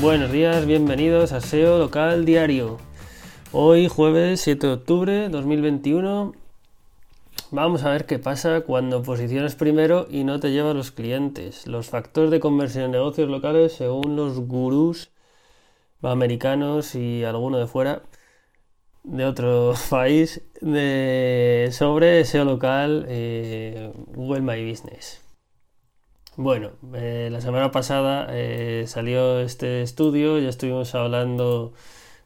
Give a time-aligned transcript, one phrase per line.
[0.00, 2.78] Buenos días, bienvenidos a SEO Local Diario.
[3.50, 6.34] Hoy jueves 7 de octubre de 2021
[7.50, 11.66] vamos a ver qué pasa cuando posicionas primero y no te llevas los clientes.
[11.66, 15.10] Los factores de conversión en negocios locales según los gurús
[16.00, 18.02] americanos y alguno de fuera
[19.02, 25.27] de otro país de, sobre SEO local eh, Google My Business.
[26.38, 31.72] Bueno, eh, la semana pasada eh, salió este estudio, ya estuvimos hablando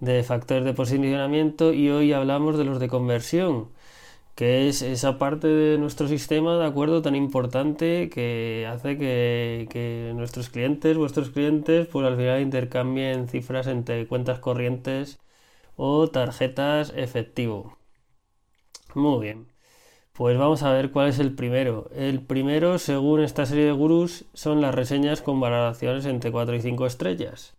[0.00, 3.70] de factores de posicionamiento y hoy hablamos de los de conversión,
[4.36, 10.12] que es esa parte de nuestro sistema de acuerdo tan importante que hace que, que
[10.16, 15.18] nuestros clientes, vuestros clientes, pues al final intercambien cifras entre cuentas corrientes
[15.76, 17.78] o tarjetas efectivo.
[18.94, 19.46] Muy bien.
[20.16, 21.90] Pues vamos a ver cuál es el primero.
[21.94, 26.62] El primero, según esta serie de gurús, son las reseñas con valoraciones entre 4 y
[26.62, 27.54] 5 estrellas.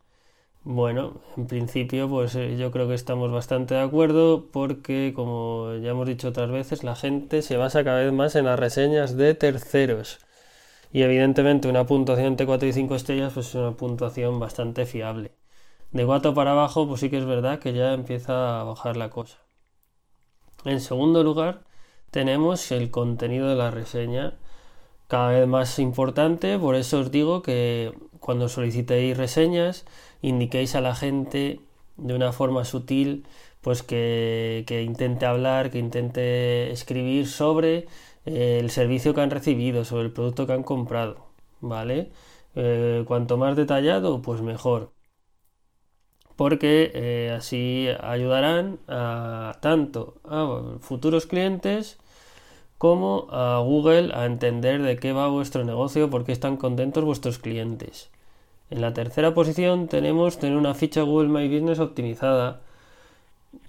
[0.64, 5.92] Bueno, en principio, pues eh, yo creo que estamos bastante de acuerdo porque, como ya
[5.92, 9.36] hemos dicho otras veces, la gente se basa cada vez más en las reseñas de
[9.36, 10.20] terceros.
[10.92, 15.32] Y evidentemente una puntuación entre 4 y 5 estrellas pues es una puntuación bastante fiable.
[15.92, 19.12] De 4 para abajo, pues sí que es verdad que ya empieza a bajar la
[19.12, 19.38] cosa.
[20.66, 21.67] En segundo lugar,
[22.12, 24.36] tenemos el contenido de la reseña
[25.08, 29.86] cada vez más importante, por eso os digo que cuando solicitéis reseñas,
[30.22, 31.62] indiquéis a la gente
[31.98, 33.26] de una forma sutil
[33.62, 37.88] pues que, intente hablar, que intente escribir sobre
[38.26, 41.28] eh, el servicio que han recibido, sobre el producto que han comprado,
[41.62, 42.12] ¿vale?
[42.56, 44.97] Eh, cuanto más detallado, pues mejor.
[46.37, 51.98] Porque eh, así ayudarán a tanto a futuros clientes
[52.77, 57.39] como a Google a entender de qué va vuestro negocio, por qué están contentos vuestros
[57.39, 58.09] clientes.
[58.70, 62.61] En la tercera posición tenemos tener una ficha Google My Business optimizada.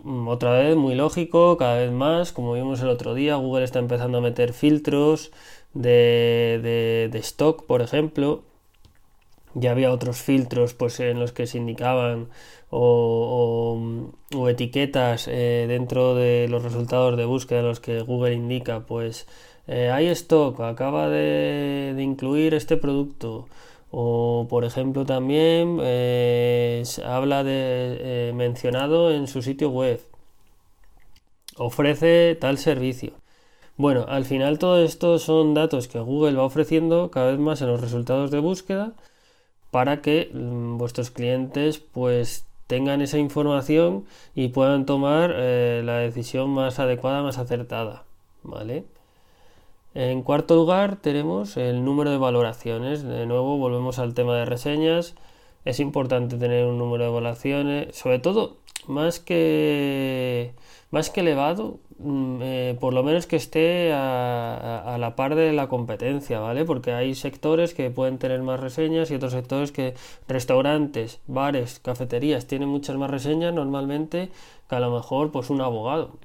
[0.02, 3.78] Mm, otra vez, muy lógico, cada vez más, como vimos el otro día, Google está
[3.78, 5.30] empezando a meter filtros
[5.74, 8.42] de, de stock, por ejemplo,
[9.54, 12.28] ya había otros filtros pues en los que se indicaban
[12.70, 14.12] o,
[14.48, 19.26] etiquetas eh, dentro de los resultados de búsqueda los que Google indica pues
[19.66, 23.46] eh, hay stock acaba de, incluir este producto.
[23.90, 30.00] O por ejemplo también eh, habla de mencionado en su sitio web.
[31.56, 33.12] Ofrece tal servicio.
[33.76, 37.68] Bueno al final todo esto son datos que Google va ofreciendo cada vez más en
[37.68, 38.94] los resultados de búsqueda
[39.70, 44.04] para que mm, vuestros clientes pues tengan esa información
[44.36, 48.04] y puedan tomar eh, la decisión más adecuada, más acertada,
[48.44, 48.84] ¿vale?
[49.94, 53.02] En cuarto lugar tenemos el número de valoraciones.
[53.02, 55.16] De nuevo volvemos al tema de reseñas.
[55.64, 60.52] Es importante tener un número de valoraciones, sobre todo más que
[60.90, 65.68] más que elevado, mm, eh, por lo menos que esté a, la par de la
[65.68, 66.64] competencia, ¿vale?
[66.64, 69.94] Porque hay sectores que pueden tener más reseñas y otros sectores que
[70.28, 74.30] restaurantes, bares, cafeterías tienen muchas más reseñas normalmente
[74.68, 76.18] que a lo mejor pues un abogado.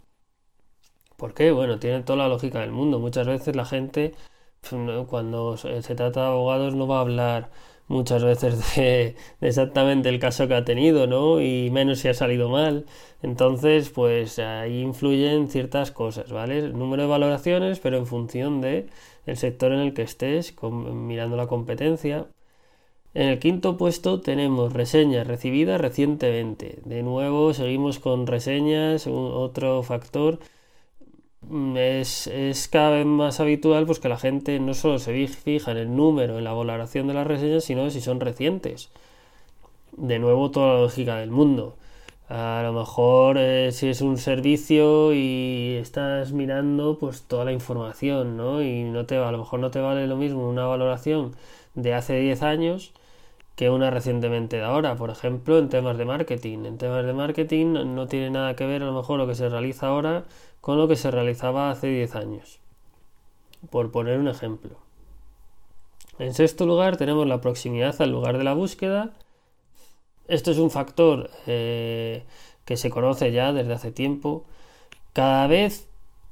[1.17, 1.51] ¿Por qué?
[1.51, 2.99] Bueno, tiene toda la lógica del mundo.
[2.99, 4.13] Muchas veces la gente
[4.61, 7.51] pues, cuando se trata de abogados no va a hablar
[7.87, 11.41] muchas veces de, exactamente el caso que ha tenido, ¿no?
[11.41, 12.85] Y menos si ha salido mal.
[13.21, 16.59] Entonces, pues ahí influyen ciertas cosas, ¿vale?
[16.59, 18.87] El número de valoraciones, pero en función de
[19.25, 22.27] el sector en el que estés, mirando la competencia.
[23.13, 26.79] En el quinto puesto tenemos reseñas recibidas recientemente.
[26.85, 30.39] De nuevo, seguimos con reseñas, otro factor
[31.75, 35.77] es, es, cada vez más habitual pues que la gente no solo se fija en
[35.77, 38.89] el número, en la valoración de las reseñas, sino si son recientes.
[39.97, 41.75] De nuevo, toda la lógica del mundo.
[42.29, 48.37] A lo mejor eh, si es un servicio y estás mirando pues toda la información,
[48.37, 48.63] ¿no?
[48.63, 51.35] Y no te, a lo mejor no te vale lo mismo una valoración
[51.75, 52.93] de hace 10 años
[53.55, 56.65] que una recientemente de ahora, por ejemplo, en temas de marketing.
[56.65, 59.49] En temas de marketing no tiene nada que ver a lo mejor lo que se
[59.49, 60.25] realiza ahora
[60.61, 62.59] con lo que se realizaba hace 10 años,
[63.69, 64.77] por poner un ejemplo.
[66.19, 69.13] En sexto lugar tenemos la proximidad al lugar de la búsqueda.
[70.27, 72.23] Esto es un factor eh,
[72.65, 74.45] que se conoce ya desde hace tiempo.
[75.11, 75.89] Cada vez,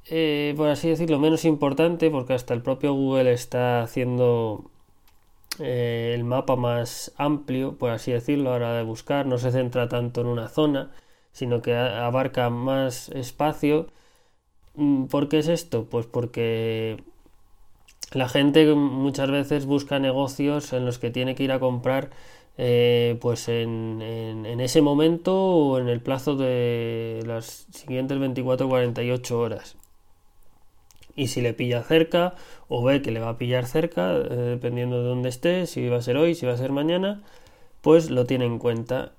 [0.10, 4.72] eh, por así decirlo, menos importante porque hasta el propio Google está haciendo
[5.60, 9.52] eh, el mapa más amplio, por así decirlo, a la hora de buscar, no se
[9.52, 10.92] centra tanto en una zona,
[11.32, 13.88] sino que abarca más espacio.
[14.76, 15.86] Mm, ¿Por qué es esto?
[15.90, 17.04] Pues porque
[18.14, 22.10] la gente muchas veces busca negocios en los que tiene que ir a comprar
[22.58, 29.78] eh, pues en, en, ese momento o en el plazo de las siguientes 24-48 horas.
[31.16, 32.36] Y si le pilla cerca
[32.68, 35.98] o ve que le va a pillar cerca, eh, dependiendo de dónde esté, si va
[35.98, 37.22] a ser hoy, si va a ser mañana,
[37.82, 39.12] pues lo tiene en cuenta.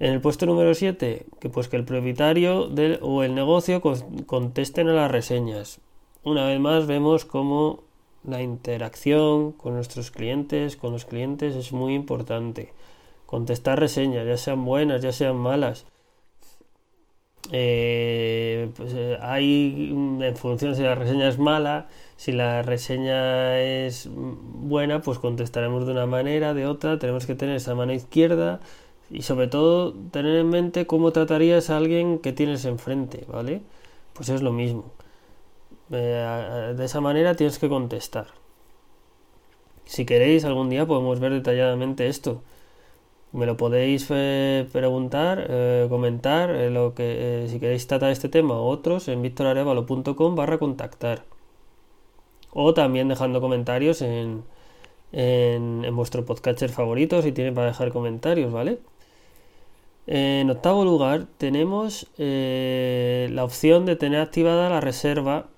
[0.00, 3.80] En el puesto número 7, que pues que el propietario del, o el negocio
[4.26, 5.80] contesten a las reseñas.
[6.24, 7.84] Una vez más vemos cómo
[8.24, 12.72] la interacción con nuestros clientes, con los clientes es muy importante.
[13.26, 15.86] Contestar reseñas, ya sean buenas, ya sean malas.
[17.52, 24.08] Eh, pues, eh, hay en función si la reseña es mala, si la reseña es
[24.10, 26.98] buena, pues contestaremos de una manera, de otra.
[26.98, 28.60] Tenemos que tener esa mano izquierda
[29.10, 33.62] y sobre todo tener en mente cómo tratarías a alguien que tienes enfrente, ¿vale?
[34.14, 34.92] Pues es lo mismo.
[35.90, 38.28] Eh, de esa manera tienes que contestar.
[39.84, 42.42] Si queréis, algún día podemos ver detalladamente esto.
[43.34, 48.68] Me lo podéis eh, preguntar, eh, comentar, lo que si queréis tratar este tema o
[48.68, 51.24] otros en victorarevalo.com barra contactar.
[52.52, 54.44] O también dejando comentarios en,
[55.12, 58.78] en, en vuestro podcatcher favorito si tienen para dejar comentarios, ¿vale?
[60.06, 65.48] En octavo lugar tenemos la opción de tener activada la reserva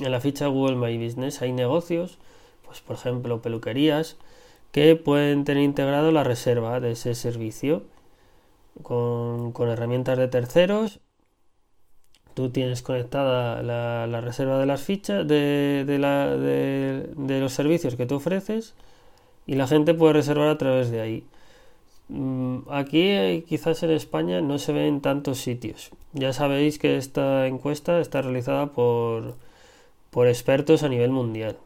[0.00, 2.18] en la ficha Google My Business hay negocios,
[2.64, 4.16] pues por ejemplo peluquerías,
[4.74, 7.84] que pueden tener integrado la reserva de ese servicio
[8.82, 10.98] con, herramientas de terceros.
[12.34, 18.74] Tú tienes conectada la, reserva de las fichas de, de, los servicios que tú ofreces
[19.46, 21.24] y la gente puede reservar a través de ahí.
[22.08, 25.92] Mm, aquí quizás en España no se ve en tantos sitios.
[26.14, 29.36] Ya sabéis que esta encuesta está realizada por
[30.10, 31.58] por expertos a nivel mundial.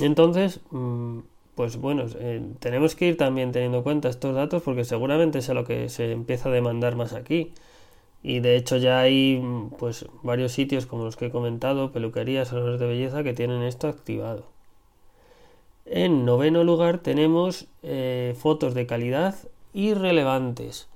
[0.00, 1.20] Entonces, mm,
[1.54, 5.50] pues bueno, eh, tenemos que ir también teniendo en cuenta estos datos porque seguramente es
[5.50, 7.52] a lo que se empieza a demandar más aquí.
[8.22, 12.48] Y de hecho ya hay mm, pues varios sitios como los que he comentado, peluquerías,
[12.48, 14.44] salones de belleza que tienen esto activado.
[15.84, 19.34] En noveno lugar tenemos eh, fotos de calidad
[19.74, 20.88] y relevantes.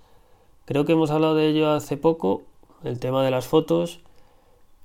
[0.64, 2.42] Creo que hemos hablado de ello hace poco,
[2.84, 4.00] el tema de las fotos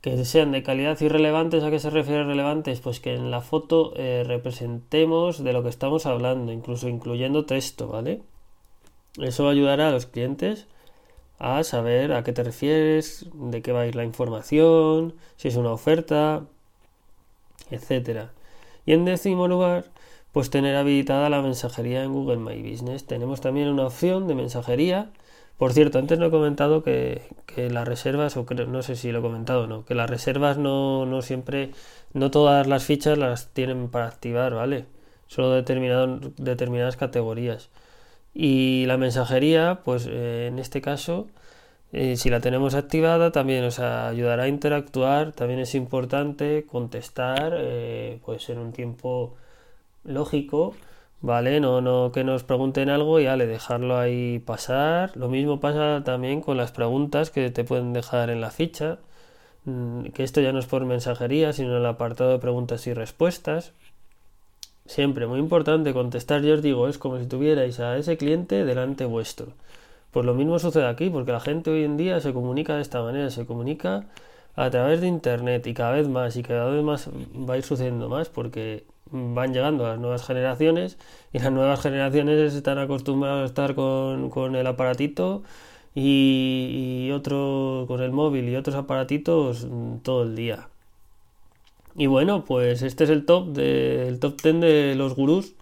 [0.01, 1.63] que sean de calidad y relevantes.
[1.63, 2.81] ¿A qué se refiere relevantes?
[2.81, 7.87] Pues que en la foto eh, representemos de lo que estamos hablando, incluso incluyendo texto,
[7.87, 8.21] ¿vale?
[9.19, 10.67] Eso ayudará a los clientes
[11.37, 15.55] a saber a qué te refieres, de qué va a ir la información, si es
[15.55, 16.45] una oferta,
[17.71, 18.31] etcétera.
[18.85, 19.85] Y en décimo lugar,
[20.31, 23.05] pues tener habilitada la mensajería en Google My Business.
[23.05, 25.11] Tenemos también una opción de mensajería
[25.61, 27.21] por cierto, antes no he comentado que,
[27.55, 31.05] las reservas, o no sé si lo he comentado o no, que las reservas no,
[31.05, 31.69] no siempre,
[32.13, 34.87] no todas las fichas las tienen para activar, ¿vale?
[35.27, 37.69] Solo determinadas categorías.
[38.33, 41.27] Y la mensajería, pues eh, en este caso,
[41.91, 48.19] eh, si la tenemos activada, también nos ayudará a interactuar, también es importante contestar, eh,
[48.25, 49.35] pues en un tiempo
[50.03, 50.73] lógico
[51.21, 51.59] ¿vale?
[51.59, 55.15] No, no que nos pregunten algo y ale, dejarlo ahí pasar.
[55.17, 58.99] Lo mismo pasa también con las preguntas que te pueden dejar en la ficha,
[59.65, 63.73] mm, que esto ya no es por mensajería, sino el apartado de preguntas y respuestas.
[64.85, 69.05] Siempre, muy importante, contestar, yo os digo, es como si tuvierais a ese cliente delante
[69.05, 69.53] vuestro.
[70.11, 73.01] Pues lo mismo sucede aquí, porque la gente hoy en día se comunica de esta
[73.01, 74.05] manera, se comunica
[74.55, 77.63] a través de internet y cada vez más y cada vez más va a ir
[77.63, 80.97] sucediendo más porque van llegando las nuevas generaciones
[81.33, 85.43] y las nuevas generaciones están acostumbradas a estar con, el aparatito
[85.95, 90.69] y, otro con el móvil y otros aparatitos mm, todo el día.
[91.95, 95.55] Y bueno, pues este es el top de, top 10 de los gurús.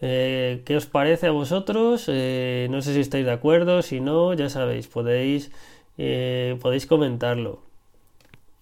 [0.00, 2.04] Eh, ¿Qué os parece a vosotros?
[2.08, 5.50] Eh, no sé si estáis de acuerdo, si no, ya sabéis, podéis,
[5.98, 7.62] eh, podéis comentarlo.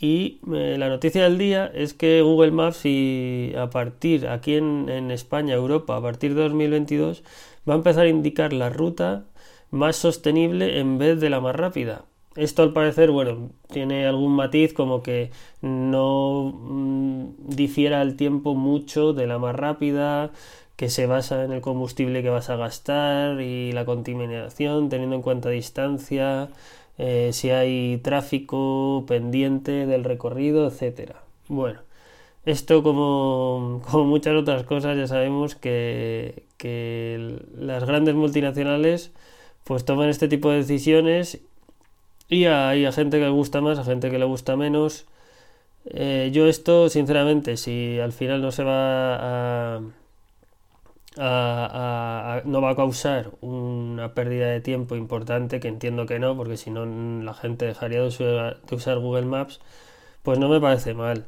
[0.03, 5.13] Y eh, la noticia del día es que Google Maps y a partir aquí en,
[5.13, 7.23] España, Europa, a partir de 2022
[7.69, 9.27] va a empezar a indicar la ruta
[9.71, 12.05] más sostenible en vez de la más rápida.
[12.35, 15.31] Esto al parecer, bueno, tiene algún matiz como que
[15.61, 20.33] no mm, difiera el tiempo mucho de la más rápida,
[20.75, 25.23] que se basa en el combustible que vas a gastar y la contaminación, teniendo en
[25.23, 26.49] cuenta distancia,
[26.99, 31.23] eh, si hay tráfico pendiente del recorrido, etcétera.
[31.49, 31.81] Bueno,
[32.45, 36.45] esto como, como, muchas otras cosas ya sabemos que,
[37.57, 39.13] las grandes multinacionales
[39.65, 41.41] pues toman este tipo de decisiones
[42.29, 45.07] y hay a gente que le gusta más, a gente que le gusta menos.
[45.87, 49.81] Eh, yo esto, sinceramente, si al final no se va
[51.17, 53.33] a, no va a causar
[54.03, 58.01] una pérdida de tiempo importante, que entiendo que no, porque si no la gente dejaría
[58.01, 59.61] de usar, Google Maps,
[60.23, 61.27] pues no me parece mal.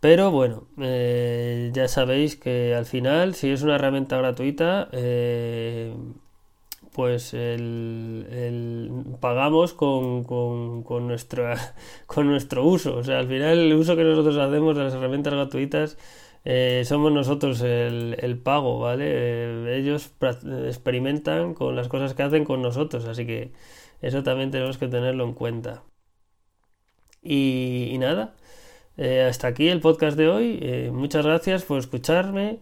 [0.00, 5.94] Pero bueno, eh, ya sabéis que al final, si es una herramienta gratuita, eh,
[6.92, 7.34] pues
[9.20, 11.08] pagamos con, con, con,
[12.06, 12.96] con nuestro uso.
[12.96, 15.96] O sea, al final el uso que nosotros hacemos de las herramientas gratuitas
[16.44, 19.04] eh, somos nosotros el, pago, ¿vale?
[19.08, 20.12] Eh, ellos
[20.66, 23.52] experimentan con las cosas que hacen con nosotros, así que
[24.00, 25.82] eso también tenemos que tenerlo en cuenta.
[27.22, 28.34] Y, nada,
[28.96, 30.90] eh, hasta aquí el podcast de hoy.
[30.92, 32.58] muchas gracias por escucharme.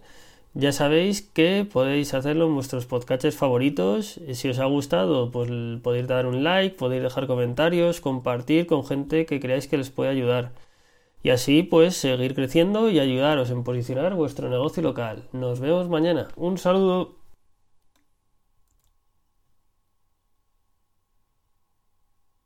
[0.55, 4.21] Ya sabéis que podéis hacerlo en vuestros podcasts favoritos.
[4.33, 5.51] Si os ha gustado, pues
[5.83, 10.11] podéis dar un like, podéis dejar comentarios, compartir con gente que creáis que les puede
[10.11, 10.53] ayudar.
[11.23, 15.29] Y así pues seguir creciendo y ayudaros en posicionar vuestro negocio local.
[15.33, 16.29] Nos vemos mañana.
[16.37, 17.20] Un saludo.